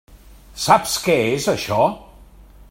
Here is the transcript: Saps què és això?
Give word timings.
Saps 0.63 0.95
què 1.03 1.19
és 1.37 1.47
això? 1.55 1.79